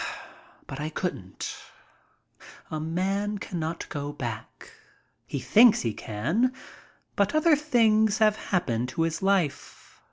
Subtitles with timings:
[0.65, 1.55] But I couldn't.
[2.71, 4.71] A man cannot go back.
[5.27, 6.53] He thinks he can,
[7.15, 9.99] but other things have happened to his life.